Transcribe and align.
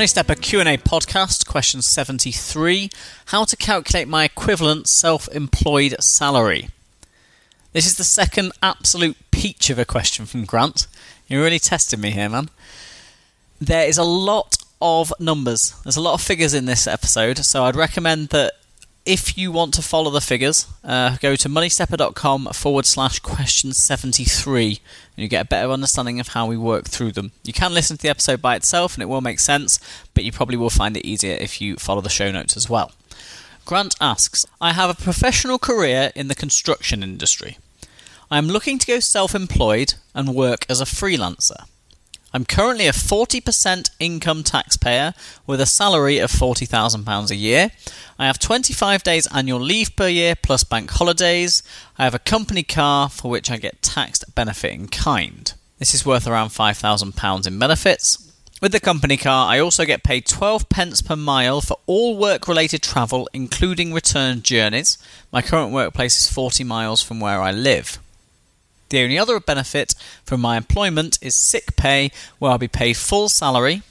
Money 0.00 0.06
Stepper 0.06 0.34
Q&A 0.34 0.78
podcast, 0.78 1.46
question 1.46 1.82
73, 1.82 2.88
how 3.26 3.44
to 3.44 3.54
calculate 3.54 4.08
my 4.08 4.24
equivalent 4.24 4.88
self-employed 4.88 6.02
salary. 6.02 6.70
This 7.74 7.84
is 7.84 7.96
the 7.96 8.04
second 8.04 8.52
absolute 8.62 9.18
peach 9.30 9.68
of 9.68 9.78
a 9.78 9.84
question 9.84 10.24
from 10.24 10.46
Grant. 10.46 10.86
You're 11.28 11.42
really 11.42 11.58
testing 11.58 12.00
me 12.00 12.12
here, 12.12 12.30
man. 12.30 12.48
There 13.60 13.86
is 13.86 13.98
a 13.98 14.02
lot 14.02 14.56
of 14.80 15.12
numbers. 15.20 15.74
There's 15.84 15.98
a 15.98 16.00
lot 16.00 16.14
of 16.14 16.22
figures 16.22 16.54
in 16.54 16.64
this 16.64 16.86
episode, 16.86 17.36
so 17.44 17.64
I'd 17.64 17.76
recommend 17.76 18.30
that 18.30 18.54
if 19.10 19.36
you 19.36 19.50
want 19.50 19.74
to 19.74 19.82
follow 19.82 20.08
the 20.08 20.20
figures, 20.20 20.68
uh, 20.84 21.16
go 21.16 21.34
to 21.34 21.48
moneystepper.com 21.48 22.46
forward 22.52 22.86
slash 22.86 23.18
question 23.18 23.72
73 23.72 24.66
and 24.68 24.78
you 25.16 25.26
get 25.26 25.46
a 25.46 25.48
better 25.48 25.72
understanding 25.72 26.20
of 26.20 26.28
how 26.28 26.46
we 26.46 26.56
work 26.56 26.84
through 26.84 27.10
them. 27.10 27.32
You 27.42 27.52
can 27.52 27.74
listen 27.74 27.96
to 27.96 28.02
the 28.02 28.08
episode 28.08 28.40
by 28.40 28.54
itself 28.54 28.94
and 28.94 29.02
it 29.02 29.08
will 29.08 29.20
make 29.20 29.40
sense, 29.40 29.80
but 30.14 30.22
you 30.22 30.30
probably 30.30 30.56
will 30.56 30.70
find 30.70 30.96
it 30.96 31.04
easier 31.04 31.34
if 31.34 31.60
you 31.60 31.74
follow 31.74 32.00
the 32.00 32.08
show 32.08 32.30
notes 32.30 32.56
as 32.56 32.70
well. 32.70 32.92
Grant 33.64 33.96
asks 34.00 34.46
I 34.60 34.74
have 34.74 34.90
a 34.90 35.02
professional 35.02 35.58
career 35.58 36.12
in 36.14 36.28
the 36.28 36.36
construction 36.36 37.02
industry. 37.02 37.58
I 38.30 38.38
am 38.38 38.46
looking 38.46 38.78
to 38.78 38.86
go 38.86 39.00
self 39.00 39.34
employed 39.34 39.94
and 40.14 40.36
work 40.36 40.66
as 40.68 40.80
a 40.80 40.84
freelancer. 40.84 41.64
I'm 42.32 42.44
currently 42.44 42.86
a 42.86 42.92
40% 42.92 43.90
income 43.98 44.44
taxpayer 44.44 45.14
with 45.48 45.60
a 45.60 45.66
salary 45.66 46.18
of 46.18 46.30
£40,000 46.30 47.30
a 47.30 47.36
year. 47.36 47.70
I 48.20 48.26
have 48.26 48.38
25 48.38 49.02
days 49.02 49.26
annual 49.34 49.58
leave 49.58 49.96
per 49.96 50.06
year 50.06 50.36
plus 50.36 50.62
bank 50.62 50.90
holidays. 50.90 51.64
I 51.98 52.04
have 52.04 52.14
a 52.14 52.20
company 52.20 52.62
car 52.62 53.08
for 53.08 53.30
which 53.30 53.50
I 53.50 53.56
get 53.56 53.82
taxed 53.82 54.32
benefit 54.34 54.72
in 54.72 54.86
kind. 54.86 55.52
This 55.80 55.92
is 55.92 56.06
worth 56.06 56.28
around 56.28 56.50
£5,000 56.50 57.46
in 57.46 57.58
benefits. 57.58 58.30
With 58.60 58.72
the 58.72 58.80
company 58.80 59.16
car, 59.16 59.50
I 59.50 59.58
also 59.58 59.84
get 59.84 60.04
paid 60.04 60.26
12 60.26 60.68
pence 60.68 61.00
per 61.00 61.16
mile 61.16 61.62
for 61.62 61.78
all 61.86 62.16
work 62.16 62.46
related 62.46 62.82
travel, 62.82 63.28
including 63.32 63.92
return 63.92 64.42
journeys. 64.42 64.98
My 65.32 65.40
current 65.42 65.72
workplace 65.72 66.18
is 66.18 66.32
40 66.32 66.62
miles 66.62 67.02
from 67.02 67.18
where 67.18 67.40
I 67.40 67.50
live. 67.50 67.98
The 68.90 69.02
only 69.02 69.18
other 69.18 69.38
benefit 69.40 69.94
from 70.24 70.40
my 70.40 70.56
employment 70.56 71.18
is 71.22 71.34
sick 71.34 71.76
pay, 71.76 72.10
where 72.38 72.52
I'll 72.52 72.58
be 72.58 72.68
paid 72.68 72.96
full 72.96 73.28
salary 73.28 73.82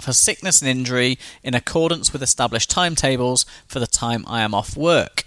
for 0.00 0.12
sickness 0.12 0.62
and 0.62 0.70
injury 0.70 1.18
in 1.42 1.54
accordance 1.54 2.12
with 2.12 2.22
established 2.22 2.70
timetables 2.70 3.44
for 3.66 3.78
the 3.78 3.86
time 3.86 4.24
I 4.26 4.40
am 4.40 4.54
off 4.54 4.76
work. 4.76 5.24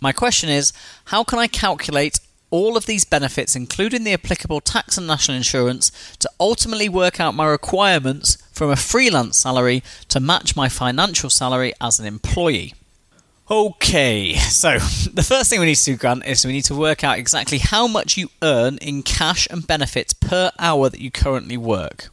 My 0.00 0.12
question 0.12 0.48
is 0.48 0.72
how 1.06 1.22
can 1.22 1.38
I 1.38 1.46
calculate 1.46 2.18
all 2.50 2.76
of 2.76 2.86
these 2.86 3.04
benefits, 3.04 3.56
including 3.56 4.04
the 4.04 4.14
applicable 4.14 4.60
tax 4.60 4.96
and 4.96 5.06
national 5.06 5.36
insurance, 5.36 5.90
to 6.20 6.30
ultimately 6.40 6.88
work 6.88 7.20
out 7.20 7.34
my 7.34 7.46
requirements 7.46 8.38
from 8.52 8.70
a 8.70 8.76
freelance 8.76 9.36
salary 9.36 9.82
to 10.08 10.20
match 10.20 10.56
my 10.56 10.68
financial 10.68 11.28
salary 11.28 11.74
as 11.80 11.98
an 11.98 12.06
employee? 12.06 12.72
Okay, 13.48 14.34
so 14.34 14.78
the 15.12 15.22
first 15.22 15.50
thing 15.50 15.60
we 15.60 15.66
need 15.66 15.76
to 15.76 15.84
do, 15.84 15.96
Grant, 15.96 16.26
is 16.26 16.44
we 16.44 16.52
need 16.52 16.64
to 16.64 16.74
work 16.74 17.04
out 17.04 17.18
exactly 17.18 17.58
how 17.58 17.86
much 17.86 18.16
you 18.16 18.28
earn 18.42 18.76
in 18.78 19.04
cash 19.04 19.46
and 19.50 19.64
benefits 19.64 20.12
per 20.12 20.50
hour 20.58 20.88
that 20.88 21.00
you 21.00 21.12
currently 21.12 21.56
work. 21.56 22.08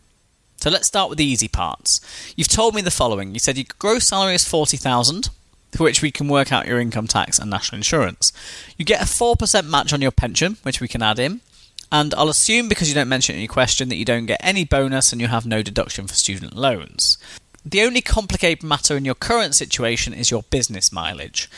So 0.58 0.70
let's 0.70 0.88
start 0.88 1.10
with 1.10 1.18
the 1.18 1.26
easy 1.26 1.48
parts. 1.48 2.00
You've 2.38 2.48
told 2.48 2.76
me 2.76 2.82
the 2.82 2.92
following. 2.92 3.34
You 3.34 3.40
said 3.40 3.58
your 3.58 3.66
gross 3.80 4.08
salary 4.08 4.36
is 4.36 4.48
40,000, 4.48 5.30
for 5.72 5.84
which 5.84 6.04
we 6.04 6.12
can 6.12 6.28
work 6.28 6.52
out 6.52 6.68
your 6.68 6.80
income 6.80 7.08
tax 7.08 7.40
and 7.40 7.50
national 7.50 7.78
insurance. 7.78 8.32
You 8.78 8.86
get 8.86 9.02
a 9.02 9.06
4% 9.06 9.68
match 9.68 9.92
on 9.92 10.02
your 10.02 10.12
pension, 10.12 10.58
which 10.62 10.80
we 10.80 10.88
can 10.88 11.02
add 11.02 11.18
in. 11.18 11.42
And 11.92 12.14
I'll 12.14 12.30
assume 12.30 12.70
because 12.70 12.90
you 12.90 12.96
don't 12.96 13.10
mention 13.10 13.34
it 13.34 13.38
in 13.38 13.44
your 13.44 13.54
question 13.54 13.90
that 13.90 13.98
you 13.98 14.06
don't 14.06 14.28
get 14.28 14.40
any 14.44 14.66
bonus 14.66 15.12
and 15.12 15.20
you 15.20 15.28
have 15.28 15.46
no 15.48 15.64
deduction 15.64 16.06
for 16.06 16.14
student 16.14 16.56
loans. 16.56 17.18
The 17.66 17.82
only 17.82 18.02
complicated 18.02 18.64
matter 18.64 18.98
in 18.98 19.06
your 19.06 19.16
current 19.16 19.56
situation 19.56 20.14
is 20.14 20.30
your 20.30 20.44
business 20.44 20.92
mileage. 20.92 21.50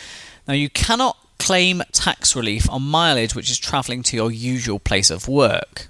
Now, 0.48 0.54
you 0.54 0.70
cannot 0.70 1.18
claim 1.40 1.82
tax 1.92 2.36
relief 2.36 2.70
on 2.70 2.82
mileage 2.82 3.36
which 3.36 3.50
is 3.50 3.58
travelling 3.58 4.04
to 4.04 4.16
your 4.16 4.32
usual 4.32 4.80
place 4.80 5.10
of 5.10 5.28
work. 5.28 5.88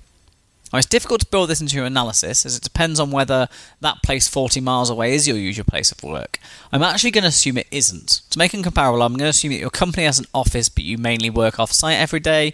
Now, 0.71 0.79
it's 0.79 0.87
difficult 0.87 1.21
to 1.21 1.27
build 1.27 1.49
this 1.49 1.61
into 1.61 1.75
your 1.75 1.85
analysis 1.85 2.45
as 2.45 2.57
it 2.57 2.63
depends 2.63 2.99
on 2.99 3.11
whether 3.11 3.47
that 3.81 4.01
place 4.03 4.27
40 4.27 4.59
miles 4.61 4.89
away 4.89 5.13
is 5.13 5.27
your 5.27 5.37
usual 5.37 5.65
place 5.65 5.91
of 5.91 6.03
work. 6.03 6.39
I'm 6.71 6.81
actually 6.81 7.11
going 7.11 7.21
to 7.21 7.29
assume 7.29 7.57
it 7.57 7.67
isn't. 7.71 8.21
To 8.31 8.37
make 8.37 8.53
it 8.53 8.63
comparable, 8.63 9.01
I'm 9.01 9.13
going 9.13 9.19
to 9.19 9.29
assume 9.29 9.51
that 9.51 9.59
your 9.59 9.69
company 9.69 10.05
has 10.05 10.19
an 10.19 10.25
office 10.33 10.69
but 10.69 10.83
you 10.83 10.97
mainly 10.97 11.29
work 11.29 11.59
off 11.59 11.71
site 11.71 11.97
every 11.97 12.19
day. 12.19 12.53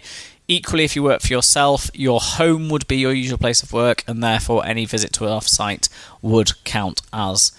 Equally, 0.52 0.84
if 0.84 0.94
you 0.94 1.02
work 1.02 1.22
for 1.22 1.32
yourself, 1.32 1.90
your 1.94 2.20
home 2.20 2.68
would 2.68 2.86
be 2.86 2.98
your 2.98 3.14
usual 3.14 3.38
place 3.38 3.62
of 3.62 3.72
work, 3.72 4.04
and 4.06 4.22
therefore 4.22 4.66
any 4.66 4.84
visit 4.84 5.10
to 5.14 5.24
an 5.24 5.32
off 5.32 5.48
site 5.48 5.88
would 6.20 6.62
count 6.64 7.00
as 7.10 7.52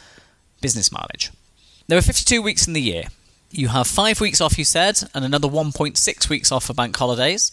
business 0.62 0.92
mileage. 0.92 1.32
There 1.88 1.98
are 1.98 2.04
52 2.04 2.40
weeks 2.40 2.68
in 2.68 2.74
the 2.74 2.82
year. 2.82 3.06
You 3.50 3.70
have 3.70 3.88
five 3.88 4.22
weeks 4.22 4.40
off, 4.40 4.60
you 4.60 4.64
said, 4.64 5.02
and 5.16 5.26
another 5.26 5.48
1.6 5.48 6.30
weeks 6.30 6.52
off 6.52 6.66
for 6.66 6.76
bank 6.76 6.96
holidays. 6.96 7.52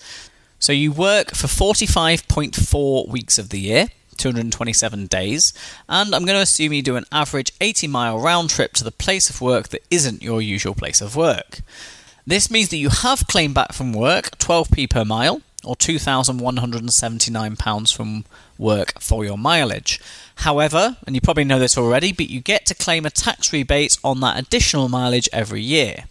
So 0.58 0.74
you 0.74 0.92
work 0.92 1.30
for 1.30 1.46
45.4 1.46 3.08
weeks 3.08 3.38
of 3.38 3.48
the 3.48 3.60
year, 3.60 3.86
227 4.18 5.06
days, 5.06 5.54
and 5.88 6.14
I'm 6.14 6.26
going 6.26 6.36
to 6.36 6.42
assume 6.42 6.74
you 6.74 6.82
do 6.82 6.96
an 6.96 7.06
average 7.12 7.52
80 7.62 7.86
mile 7.86 8.18
round 8.18 8.50
trip 8.50 8.74
to 8.74 8.84
the 8.84 8.92
place 8.92 9.30
of 9.30 9.40
work 9.40 9.70
that 9.70 9.86
isn't 9.90 10.22
your 10.22 10.42
usual 10.42 10.74
place 10.74 11.00
of 11.00 11.16
work. 11.16 11.62
This 12.26 12.50
means 12.50 12.69
that 12.69 12.76
you 12.76 12.91
have 12.91 13.26
claimed 13.26 13.54
back 13.54 13.72
from 13.72 13.92
work 13.92 14.38
12p 14.38 14.91
per 14.91 15.04
mile, 15.04 15.42
or 15.64 15.75
£2,179 15.76 17.94
from 17.94 18.25
work 18.56 18.98
for 19.00 19.25
your 19.25 19.38
mileage. 19.38 20.00
However, 20.36 20.97
and 21.06 21.14
you 21.14 21.20
probably 21.20 21.44
know 21.44 21.59
this 21.59 21.76
already, 21.76 22.12
but 22.12 22.30
you 22.30 22.41
get 22.41 22.64
to 22.66 22.75
claim 22.75 23.04
a 23.04 23.10
tax 23.10 23.53
rebate 23.53 23.98
on 24.03 24.20
that 24.20 24.38
additional 24.38 24.88
mileage 24.88 25.28
every 25.32 25.60
year. 25.60 26.04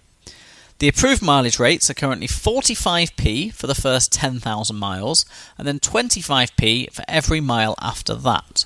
The 0.78 0.88
approved 0.88 1.22
mileage 1.22 1.59
rates 1.59 1.90
are 1.90 1.96
currently 1.96 2.28
45p 2.28 3.53
for 3.53 3.68
the 3.68 3.75
first 3.75 4.14
10,000 4.14 4.75
miles 4.75 5.25
and 5.58 5.68
then 5.68 5.80
25p 5.80 6.94
for 6.94 7.03
every 7.08 7.42
mile 7.42 7.75
after 7.81 8.16
that. 8.16 8.66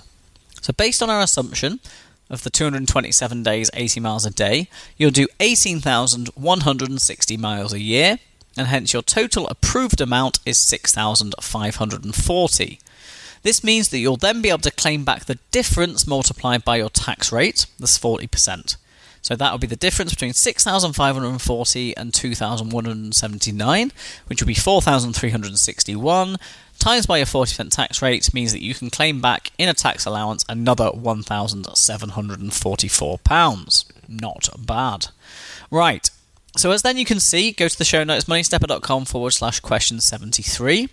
So, 0.62 0.74
based 0.74 1.02
on 1.02 1.10
our 1.10 1.22
assumption 1.22 1.80
of 2.30 2.44
the 2.44 2.50
227 2.50 3.44
days, 3.44 3.70
80 3.74 4.00
miles 4.00 4.26
a 4.26 4.32
day, 4.32 4.70
you'll 4.98 5.12
do 5.12 5.28
18,160 5.40 7.38
miles 7.38 7.74
a 7.74 7.80
year, 7.80 8.20
and 8.58 8.68
hence 8.68 8.94
your 8.94 9.02
total 9.02 9.48
approved 9.48 10.02
amount 10.02 10.40
is 10.46 10.58
6,540. 10.58 12.80
This 13.42 13.64
means 13.64 13.90
that 13.90 14.00
you'll 14.00 14.18
then 14.18 14.42
be 14.42 14.50
able 14.50 14.60
to 14.60 14.72
claim 14.72 15.04
back 15.04 15.26
the 15.26 15.40
difference 15.52 16.08
multiplied 16.08 16.64
by 16.64 16.78
your 16.78 16.90
tax 16.90 17.32
rate, 17.32 17.68
that's 17.78 18.00
40%. 18.00 18.78
So 19.24 19.36
that 19.36 19.52
will 19.52 19.58
be 19.58 19.68
the 19.68 19.76
difference 19.76 20.14
between 20.14 20.34
6,540 20.34 21.98
and 21.98 22.14
2,179, 22.14 23.92
which 24.28 24.42
will 24.42 24.48
be 24.48 24.54
4,361. 24.54 26.38
Times 26.78 27.06
by 27.06 27.18
your 27.18 27.26
40% 27.26 27.72
tax 27.72 28.02
rate 28.02 28.34
means 28.34 28.52
that 28.52 28.62
you 28.62 28.76
can 28.76 28.90
claim 28.90 29.22
back 29.22 29.52
in 29.58 29.70
a 29.70 29.74
tax 29.74 30.06
allowance 30.06 30.44
another 30.50 30.90
£1,744. 30.90 33.86
Not 34.10 34.50
bad. 34.66 35.08
Right, 35.72 36.10
so 36.56 36.72
as 36.72 36.84
then 36.84 36.98
you 36.98 37.06
can 37.06 37.20
see, 37.20 37.52
go 37.52 37.68
to 37.68 37.78
the 37.78 37.84
show 37.84 38.04
notes, 38.04 38.26
moneystepper.com 38.26 39.06
forward 39.06 39.32
slash 39.32 39.60
question 39.60 40.00
73. 40.00 40.88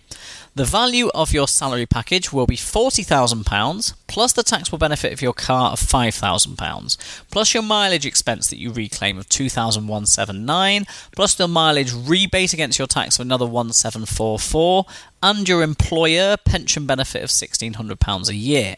The 0.55 0.65
value 0.65 1.11
of 1.15 1.33
your 1.33 1.47
salary 1.47 1.87
package 1.87 2.33
will 2.33 2.47
be 2.47 2.57
£40,000 2.57 3.95
plus 4.07 4.33
the 4.33 4.43
taxable 4.43 4.79
benefit 4.79 5.13
of 5.13 5.23
your 5.23 5.33
car 5.33 5.71
of 5.73 5.81
£5,000 5.81 6.97
plus 7.31 7.55
your 7.55 7.63
mileage 7.63 8.07
expense 8.07 8.49
that 8.49 8.59
you 8.59 8.73
reclaim 8.73 9.19
of 9.19 9.29
2179 9.29 10.87
plus 11.15 11.35
the 11.35 11.47
mileage 11.47 11.93
rebate 11.95 12.53
against 12.53 12.79
your 12.79 12.89
tax 12.89 13.19
of 13.19 13.27
another 13.27 13.47
1744 13.47 14.87
and 15.23 15.49
your 15.49 15.63
employer 15.63 16.37
pension 16.37 16.87
benefit 16.87 17.23
of 17.23 17.29
£1,600 17.29 18.29
a 18.29 18.35
year. 18.35 18.77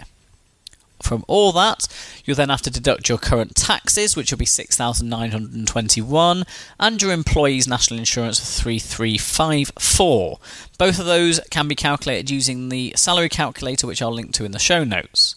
From 1.03 1.25
all 1.27 1.51
that, 1.53 1.87
you'll 2.25 2.37
then 2.37 2.51
have 2.51 2.63
to 2.63 2.71
deduct 2.71 3.09
your 3.09 3.19
current 3.19 3.57
taxes, 3.57 4.15
which 4.15 4.31
will 4.31 4.39
be 4.39 4.47
6,921, 4.47 6.45
and 6.79 7.03
your 7.03 7.13
employee's 7.13 7.67
national 7.67 7.99
insurance 7.99 8.39
of 8.39 8.47
3354. 8.47 10.39
Both 10.79 11.01
of 11.01 11.07
those 11.07 11.41
can 11.51 11.67
be 11.67 11.75
calculated 11.75 12.31
using 12.31 12.69
the 12.69 12.93
salary 12.97 13.29
calculator, 13.29 13.85
which 13.87 14.01
I'll 14.01 14.15
link 14.15 14.33
to 14.35 14.45
in 14.45 14.53
the 14.53 14.61
show 14.61 14.85
notes. 14.85 15.35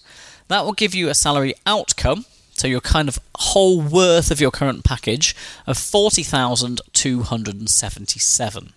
That 0.47 0.63
will 0.63 0.73
give 0.73 0.93
you 0.93 1.09
a 1.09 1.15
salary 1.15 1.55
outcome, 1.65 2.25
so 2.53 2.67
your 2.67 2.81
kind 2.81 3.09
of 3.09 3.17
whole 3.35 3.81
worth 3.81 4.29
of 4.29 4.39
your 4.39 4.51
current 4.51 4.83
package 4.83 5.35
of 5.65 5.79
40,277. 5.79 8.73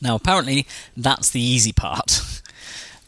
Now, 0.00 0.14
apparently, 0.16 0.66
that's 0.96 1.28
the 1.30 1.40
easy 1.40 1.72
part. 1.72 2.22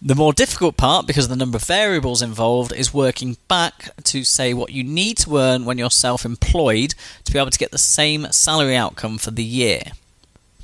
The 0.03 0.15
more 0.15 0.33
difficult 0.33 0.77
part, 0.77 1.07
because 1.07 1.25
of 1.25 1.31
the 1.31 1.37
number 1.37 1.57
of 1.57 1.65
variables 1.65 2.21
involved, 2.21 2.73
is 2.73 2.93
working 2.93 3.39
back 3.49 3.91
to 4.05 4.23
say 4.25 4.53
what 4.53 4.71
you 4.71 4.85
need 4.85 5.19
to 5.19 5.39
earn 5.39 5.65
when 5.65 5.79
you're 5.79 5.91
self 5.91 6.25
employed 6.25 6.95
to 7.25 7.33
be 7.33 7.39
able 7.39 7.51
to 7.51 7.59
get 7.59 7.71
the 7.71 7.79
same 7.79 8.31
salary 8.31 8.77
outcome 8.77 9.19
for 9.19 9.31
the 9.31 9.45
year. 9.45 9.81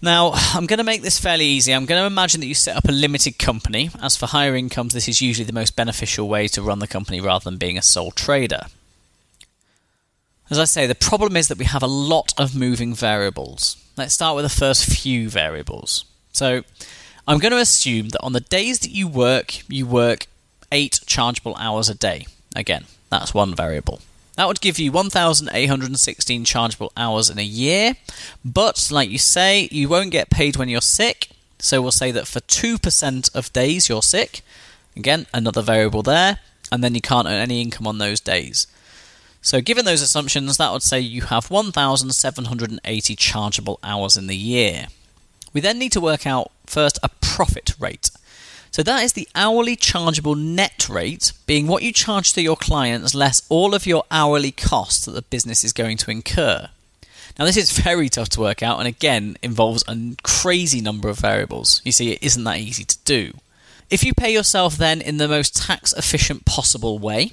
Now, 0.03 0.32
I'm 0.35 0.67
going 0.67 0.79
to 0.79 0.85
make 0.85 1.03
this 1.03 1.19
fairly 1.19 1.44
easy. 1.44 1.73
I'm 1.73 1.87
going 1.87 2.00
to 2.00 2.06
imagine 2.06 2.41
that 2.41 2.47
you 2.47 2.55
set 2.55 2.77
up 2.77 2.88
a 2.88 2.93
limited 2.93 3.38
company. 3.38 3.91
As 4.03 4.17
for 4.17 4.27
higher 4.27 4.56
incomes, 4.56 4.94
this 4.94 5.09
is 5.09 5.21
usually 5.21 5.44
the 5.44 5.53
most 5.53 5.76
beneficial 5.76 6.29
way 6.29 6.49
to 6.49 6.62
run 6.62 6.79
the 6.79 6.87
company 6.87 7.21
rather 7.21 7.44
than 7.44 7.59
being 7.59 7.79
a 7.79 7.83
sole 7.83 8.11
trader. 8.11 8.62
As 10.50 10.59
I 10.59 10.65
say, 10.65 10.87
the 10.87 10.94
problem 10.94 11.37
is 11.37 11.49
that 11.49 11.59
we 11.59 11.67
have 11.67 11.83
a 11.83 11.87
lot 11.87 12.33
of 12.37 12.56
moving 12.56 12.94
variables. 12.94 13.76
Let's 13.97 14.15
start 14.15 14.37
with 14.37 14.44
the 14.44 14.49
first 14.49 14.85
few 14.85 15.29
variables. 15.29 16.05
So, 16.33 16.62
I'm 17.26 17.38
going 17.38 17.52
to 17.52 17.58
assume 17.58 18.11
that 18.11 18.22
on 18.22 18.32
the 18.32 18.40
days 18.40 18.81
that 18.81 18.90
you 18.90 19.06
work, 19.06 19.69
you 19.69 19.87
work 19.87 20.26
eight 20.72 21.00
chargeable 21.06 21.56
hours 21.56 21.88
a 21.88 21.94
day. 21.94 22.26
Again, 22.56 22.84
that's 23.11 23.34
one 23.34 23.55
variable. 23.55 24.00
That 24.37 24.46
would 24.49 24.61
give 24.61 24.78
you 24.78 24.90
1,816 24.93 26.44
chargeable 26.44 26.93
hours 26.96 27.28
in 27.28 27.38
a 27.38 27.43
year, 27.43 27.94
but 28.44 28.88
like 28.90 29.11
you 29.11 29.19
say, 29.19 29.69
you 29.70 29.88
won't 29.88 30.12
get 30.12 30.31
paid 30.31 30.56
when 30.56 30.69
you're 30.69 30.81
sick. 30.81 31.28
So 31.58 31.82
we'll 31.82 31.93
say 31.93 32.11
that 32.12 32.26
for 32.26 32.40
2% 32.40 33.34
of 33.34 33.52
days 33.52 33.88
you're 33.88 34.02
sick, 34.02 34.40
again, 34.96 35.26
another 35.34 35.61
variable 35.61 36.02
there, 36.02 36.38
and 36.73 36.82
then 36.82 36.94
you 36.94 37.02
can't 37.02 37.26
earn 37.26 37.34
any 37.34 37.61
income 37.61 37.87
on 37.87 37.99
those 37.99 38.20
days. 38.20 38.66
So, 39.43 39.61
given 39.61 39.84
those 39.84 40.02
assumptions, 40.02 40.56
that 40.58 40.73
would 40.73 40.82
say 40.82 41.00
you 41.00 41.23
have 41.23 41.50
1,780 41.50 43.16
chargeable 43.16 43.78
hours 43.82 44.16
in 44.16 44.26
the 44.26 44.37
year. 44.37 44.88
We 45.52 45.61
then 45.61 45.79
need 45.79 45.93
to 45.93 46.00
work 46.00 46.26
out 46.26 46.52
first 46.67 46.99
a 47.02 47.08
profit 47.20 47.75
rate. 47.79 48.11
So 48.70 48.82
that 48.85 49.02
is 49.02 49.14
the 49.14 49.29
hourly 49.35 49.75
chargeable 49.75 50.37
net 50.37 50.88
rate, 50.88 51.32
being 51.47 51.67
what 51.67 51.82
you 51.82 51.93
charge 51.93 52.32
to 52.35 52.43
your 52.43 52.56
clients 52.56 53.14
less 53.14 53.43
all 53.49 53.75
of 53.75 53.87
your 53.87 54.05
hourly 54.11 54.52
costs 54.52 55.06
that 55.06 55.12
the 55.12 55.23
business 55.23 55.64
is 55.64 55.73
going 55.73 55.97
to 55.99 56.11
incur. 56.11 56.69
Now, 57.38 57.47
this 57.47 57.56
is 57.56 57.73
very 57.73 58.08
tough 58.08 58.29
to 58.31 58.41
work 58.41 58.62
out 58.62 58.79
and 58.79 58.87
again 58.87 59.37
involves 59.43 59.82
a 59.88 60.14
crazy 60.23 60.81
number 60.81 61.08
of 61.08 61.19
variables. 61.19 61.81
You 61.85 61.93
see, 61.93 62.12
it 62.12 62.23
isn't 62.23 62.44
that 62.44 62.58
easy 62.58 62.85
to 62.85 62.99
do. 63.05 63.32
If 63.88 64.05
you 64.05 64.14
pay 64.14 64.32
yourself 64.32 64.76
then 64.76 65.00
in 65.00 65.17
the 65.17 65.26
most 65.26 65.56
tax 65.56 65.93
efficient 65.93 66.44
possible 66.44 66.99
way, 67.00 67.32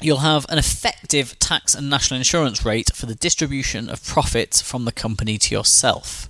you'll 0.00 0.18
have 0.18 0.44
an 0.48 0.58
effective 0.58 1.38
tax 1.38 1.74
and 1.74 1.88
national 1.88 2.18
insurance 2.18 2.64
rate 2.64 2.90
for 2.94 3.06
the 3.06 3.14
distribution 3.14 3.88
of 3.88 4.04
profits 4.04 4.60
from 4.60 4.84
the 4.84 4.92
company 4.92 5.38
to 5.38 5.54
yourself. 5.54 6.28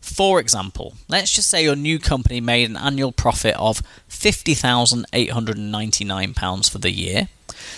For 0.00 0.40
example, 0.40 0.94
let's 1.08 1.32
just 1.32 1.48
say 1.48 1.62
your 1.62 1.76
new 1.76 1.98
company 1.98 2.40
made 2.40 2.70
an 2.70 2.76
annual 2.76 3.12
profit 3.12 3.54
of 3.56 3.82
£50,899 4.08 6.70
for 6.70 6.78
the 6.78 6.90
year. 6.90 7.28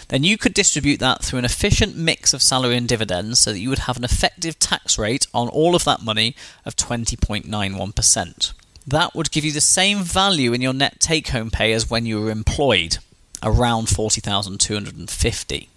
Then 0.09 0.25
you 0.25 0.39
could 0.39 0.55
distribute 0.55 1.01
that 1.01 1.23
through 1.23 1.39
an 1.39 1.45
efficient 1.45 1.97
mix 1.97 2.35
of 2.35 2.43
salary 2.43 2.77
and 2.77 2.89
dividends 2.89 3.41
so 3.41 3.53
that 3.53 3.61
you 3.61 3.69
would 3.69 3.81
have 3.81 3.97
an 3.97 4.05
effective 4.05 4.59
tax 4.59 4.99
rate 4.99 5.27
on 5.33 5.49
all 5.49 5.75
of 5.75 5.85
that 5.85 6.03
money 6.03 6.37
of 6.65 6.77
20.91%. 6.77 8.53
That 8.87 9.15
would 9.15 9.31
give 9.31 9.45
you 9.45 9.53
the 9.53 9.61
same 9.61 9.99
value 9.99 10.53
in 10.53 10.61
your 10.61 10.73
net 10.73 11.01
take 11.01 11.29
home 11.29 11.51
pay 11.51 11.73
as 11.73 11.91
when 11.91 12.07
you 12.07 12.21
were 12.21 12.31
employed, 12.31 12.99
around 13.43 13.89
40,250. 13.89 15.69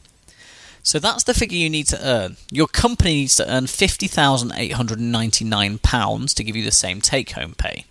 So 0.83 0.99
that's 0.99 1.23
the 1.23 1.33
figure 1.33 1.57
you 1.57 1.69
need 1.69 1.87
to 1.87 2.05
earn. 2.05 2.35
Your 2.51 2.67
company 2.67 3.13
needs 3.13 3.37
to 3.37 3.49
earn 3.49 3.63
£50,899 3.65 6.33
to 6.35 6.43
give 6.43 6.57
you 6.57 6.63
the 6.63 6.71
same 6.71 7.01
take 7.01 7.31
home 7.31 7.55
pay. 7.57 7.85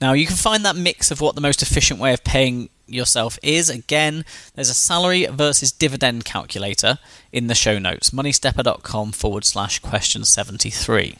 Now, 0.00 0.14
you 0.14 0.26
can 0.26 0.36
find 0.36 0.64
that 0.64 0.76
mix 0.76 1.10
of 1.10 1.20
what 1.20 1.34
the 1.34 1.40
most 1.40 1.62
efficient 1.62 1.98
way 2.00 2.12
of 2.12 2.22
paying 2.24 2.68
yourself 2.86 3.38
is. 3.42 3.68
Again, 3.68 4.24
there's 4.54 4.68
a 4.68 4.74
salary 4.74 5.26
versus 5.26 5.72
dividend 5.72 6.24
calculator 6.24 6.98
in 7.32 7.48
the 7.48 7.54
show 7.54 7.78
notes 7.78 8.10
moneystepper.com 8.10 9.12
forward 9.12 9.44
slash 9.44 9.78
question 9.78 10.24
73. 10.24 11.16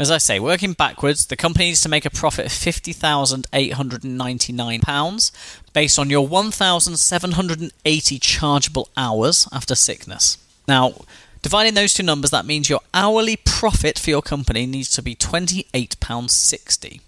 As 0.00 0.10
I 0.10 0.16
say, 0.16 0.40
working 0.40 0.72
backwards, 0.72 1.26
the 1.26 1.36
company 1.36 1.66
needs 1.66 1.82
to 1.82 1.88
make 1.90 2.06
a 2.06 2.10
profit 2.10 2.46
of 2.46 2.52
£50,899 2.52 5.30
based 5.74 5.98
on 5.98 6.08
your 6.08 6.26
1,780 6.26 8.18
chargeable 8.18 8.88
hours 8.96 9.46
after 9.52 9.74
sickness. 9.74 10.38
Now, 10.66 10.94
dividing 11.42 11.74
those 11.74 11.92
two 11.92 12.02
numbers, 12.02 12.30
that 12.30 12.46
means 12.46 12.70
your 12.70 12.80
hourly 12.94 13.36
profit 13.36 13.98
for 13.98 14.08
your 14.08 14.22
company 14.22 14.64
needs 14.64 14.88
to 14.92 15.02
be 15.02 15.14
£28.60. 15.14 17.00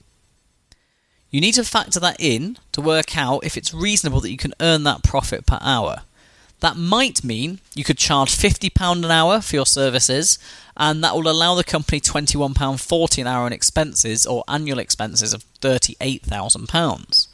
You 1.31 1.41
need 1.41 1.55
to 1.55 1.65
factor 1.65 1.99
that 1.99 2.21
in 2.21 2.59
to 2.73 2.83
work 2.83 3.17
out 3.17 3.43
if 3.43 3.57
it's 3.57 3.73
reasonable 3.73 4.21
that 4.21 4.31
you 4.31 4.37
can 4.37 4.53
earn 4.61 4.83
that 4.83 5.03
profit 5.03 5.47
per 5.47 5.57
hour. 5.63 6.03
That 6.63 6.77
might 6.77 7.25
mean 7.25 7.59
you 7.75 7.83
could 7.83 7.99
charge 7.99 8.37
£50 8.37 9.05
an 9.05 9.11
hour 9.11 9.41
for 9.41 9.57
your 9.57 9.67
services, 9.67 10.39
and 10.77 11.03
that 11.03 11.13
will 11.13 11.29
allow 11.29 11.57
the 11.57 11.65
company 11.65 12.01
£21.40 12.01 13.19
an 13.21 13.27
hour 13.27 13.49
in 13.49 13.53
expenses 13.53 14.25
or 14.25 14.45
annual 14.47 14.79
expenses 14.79 15.35
of 15.35 15.45
£38,000. 15.61 17.27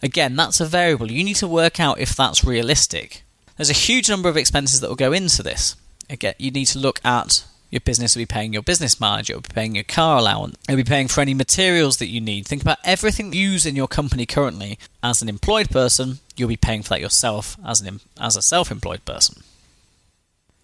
Again, 0.00 0.36
that's 0.36 0.60
a 0.60 0.64
variable. 0.64 1.10
You 1.10 1.24
need 1.24 1.34
to 1.36 1.48
work 1.48 1.80
out 1.80 1.98
if 1.98 2.14
that's 2.14 2.44
realistic. 2.44 3.24
There's 3.56 3.68
a 3.68 3.72
huge 3.72 4.08
number 4.08 4.28
of 4.28 4.36
expenses 4.36 4.78
that 4.78 4.88
will 4.88 4.94
go 4.94 5.12
into 5.12 5.42
this. 5.42 5.74
Again, 6.08 6.34
you 6.38 6.52
need 6.52 6.66
to 6.66 6.78
look 6.78 7.04
at 7.04 7.44
your 7.70 7.80
business 7.80 8.14
will 8.14 8.22
be 8.22 8.26
paying 8.26 8.52
your 8.52 8.62
business 8.62 9.00
manager, 9.00 9.34
will 9.34 9.40
be 9.40 9.48
paying 9.52 9.74
your 9.74 9.84
car 9.84 10.18
allowance, 10.18 10.56
it'll 10.68 10.76
be 10.76 10.84
paying 10.84 11.08
for 11.08 11.20
any 11.20 11.34
materials 11.34 11.98
that 11.98 12.06
you 12.06 12.20
need. 12.20 12.46
Think 12.46 12.62
about 12.62 12.78
everything 12.84 13.32
you 13.32 13.50
use 13.50 13.66
in 13.66 13.76
your 13.76 13.88
company 13.88 14.24
currently. 14.24 14.78
As 15.02 15.20
an 15.20 15.28
employed 15.28 15.68
person, 15.68 16.20
you'll 16.38 16.48
be 16.48 16.56
paying 16.56 16.82
for 16.82 16.90
that 16.90 17.00
yourself 17.00 17.56
as 17.64 17.80
an 17.80 18.00
as 18.20 18.36
a 18.36 18.42
self-employed 18.42 19.04
person. 19.04 19.42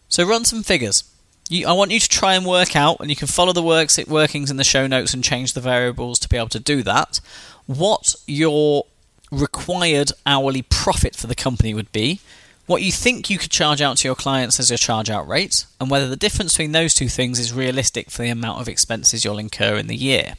So 0.08 0.24
run 0.24 0.44
some 0.44 0.62
figures. 0.62 1.04
You, 1.50 1.66
I 1.66 1.72
want 1.72 1.90
you 1.90 2.00
to 2.00 2.08
try 2.08 2.34
and 2.34 2.46
work 2.46 2.74
out, 2.74 3.00
and 3.00 3.10
you 3.10 3.16
can 3.16 3.28
follow 3.28 3.52
the 3.52 3.62
works 3.62 3.98
workings 4.06 4.50
in 4.50 4.56
the 4.56 4.64
show 4.64 4.86
notes 4.86 5.12
and 5.12 5.22
change 5.22 5.52
the 5.52 5.60
variables 5.60 6.18
to 6.20 6.28
be 6.28 6.36
able 6.36 6.48
to 6.48 6.60
do 6.60 6.82
that. 6.82 7.20
What 7.66 8.14
your 8.26 8.86
required 9.30 10.12
hourly 10.24 10.62
profit 10.62 11.16
for 11.16 11.26
the 11.26 11.34
company 11.34 11.74
would 11.74 11.90
be 11.92 12.20
what 12.66 12.82
you 12.82 12.92
think 12.92 13.28
you 13.28 13.36
could 13.36 13.50
charge 13.50 13.82
out 13.82 13.98
to 13.98 14.08
your 14.08 14.14
clients 14.14 14.58
as 14.58 14.70
your 14.70 14.78
charge 14.78 15.10
out 15.10 15.28
rate, 15.28 15.66
and 15.78 15.90
whether 15.90 16.08
the 16.08 16.16
difference 16.16 16.54
between 16.54 16.72
those 16.72 16.94
two 16.94 17.08
things 17.08 17.38
is 17.38 17.52
realistic 17.52 18.10
for 18.10 18.22
the 18.22 18.30
amount 18.30 18.60
of 18.60 18.68
expenses 18.68 19.24
you'll 19.24 19.38
incur 19.38 19.76
in 19.76 19.86
the 19.86 19.96
year. 19.96 20.34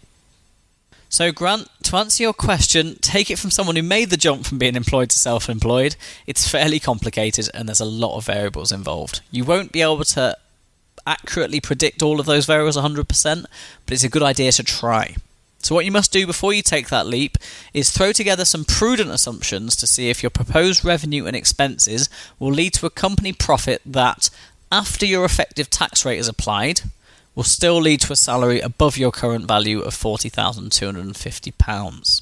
So, 1.09 1.31
Grant, 1.31 1.69
to 1.83 1.97
answer 1.97 2.23
your 2.23 2.33
question, 2.33 2.97
take 3.01 3.29
it 3.29 3.39
from 3.39 3.51
someone 3.51 3.75
who 3.75 3.83
made 3.83 4.09
the 4.09 4.17
jump 4.17 4.45
from 4.45 4.57
being 4.57 4.75
employed 4.75 5.09
to 5.11 5.19
self 5.19 5.49
employed. 5.49 5.95
It's 6.27 6.47
fairly 6.47 6.79
complicated 6.79 7.49
and 7.53 7.67
there's 7.67 7.79
a 7.79 7.85
lot 7.85 8.17
of 8.17 8.25
variables 8.25 8.71
involved. 8.71 9.21
You 9.31 9.45
won't 9.45 9.71
be 9.71 9.81
able 9.81 10.03
to 10.03 10.37
accurately 11.07 11.61
predict 11.61 12.01
all 12.01 12.19
of 12.19 12.25
those 12.25 12.45
variables 12.45 12.77
100%, 12.77 13.45
but 13.85 13.93
it's 13.93 14.03
a 14.03 14.09
good 14.09 14.23
idea 14.23 14.51
to 14.53 14.63
try. 14.63 15.15
So, 15.59 15.73
what 15.73 15.85
you 15.85 15.91
must 15.91 16.11
do 16.11 16.27
before 16.27 16.53
you 16.53 16.61
take 16.61 16.89
that 16.89 17.07
leap 17.07 17.37
is 17.73 17.89
throw 17.89 18.11
together 18.11 18.45
some 18.45 18.65
prudent 18.65 19.09
assumptions 19.09 19.75
to 19.77 19.87
see 19.87 20.09
if 20.09 20.21
your 20.21 20.29
proposed 20.29 20.85
revenue 20.85 21.25
and 21.25 21.35
expenses 21.35 22.07
will 22.37 22.51
lead 22.51 22.73
to 22.73 22.85
a 22.85 22.91
company 22.91 23.33
profit 23.33 23.81
that, 23.83 24.29
after 24.71 25.05
your 25.05 25.25
effective 25.25 25.69
tax 25.69 26.05
rate 26.05 26.19
is 26.19 26.27
applied, 26.27 26.81
will 27.35 27.43
still 27.43 27.77
lead 27.77 28.01
to 28.01 28.13
a 28.13 28.15
salary 28.15 28.59
above 28.59 28.97
your 28.97 29.11
current 29.11 29.45
value 29.45 29.81
of 29.81 29.93
£40,250. 29.93 32.21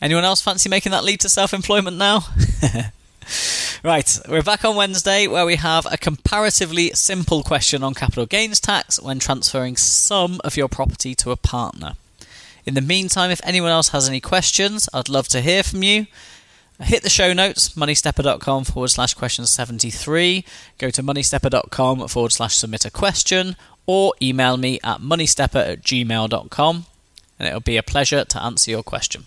Anyone 0.00 0.24
else 0.24 0.40
fancy 0.40 0.68
making 0.68 0.92
that 0.92 1.02
lead 1.04 1.20
to 1.20 1.28
self 1.28 1.52
employment 1.52 1.96
now? 1.96 2.24
Right, 3.84 4.18
we're 4.28 4.42
back 4.42 4.64
on 4.64 4.74
Wednesday 4.74 5.28
where 5.28 5.46
we 5.46 5.54
have 5.54 5.86
a 5.88 5.96
comparatively 5.96 6.90
simple 6.94 7.44
question 7.44 7.84
on 7.84 7.94
capital 7.94 8.26
gains 8.26 8.58
tax 8.58 9.00
when 9.00 9.20
transferring 9.20 9.76
some 9.76 10.40
of 10.42 10.56
your 10.56 10.66
property 10.66 11.14
to 11.14 11.30
a 11.30 11.36
partner. 11.36 11.92
In 12.66 12.74
the 12.74 12.80
meantime, 12.80 13.30
if 13.30 13.40
anyone 13.44 13.70
else 13.70 13.90
has 13.90 14.08
any 14.08 14.20
questions, 14.20 14.88
I'd 14.92 15.08
love 15.08 15.28
to 15.28 15.40
hear 15.40 15.62
from 15.62 15.84
you. 15.84 16.08
Hit 16.80 17.02
the 17.02 17.10
show 17.10 17.32
notes, 17.32 17.70
moneystepper.com 17.70 18.64
forward 18.64 18.88
slash 18.88 19.14
question 19.14 19.46
73. 19.46 20.44
Go 20.78 20.90
to 20.90 21.02
moneystepper.com 21.02 22.06
forward 22.08 22.32
slash 22.32 22.56
submit 22.56 22.84
a 22.84 22.90
question 22.90 23.56
or 23.86 24.14
email 24.22 24.56
me 24.56 24.78
at 24.84 25.00
moneystepper 25.00 25.72
at 25.72 25.82
gmail.com 25.82 26.86
and 27.38 27.48
it'll 27.48 27.60
be 27.60 27.76
a 27.76 27.82
pleasure 27.82 28.24
to 28.24 28.42
answer 28.42 28.70
your 28.70 28.82
question. 28.82 29.26